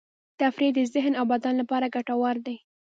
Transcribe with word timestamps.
تفریح 0.39 0.71
د 0.75 0.79
ذهن 0.93 1.13
او 1.19 1.25
بدن 1.33 1.53
لپاره 1.61 1.91
ګټور 1.95 2.35
دی. 2.45 2.57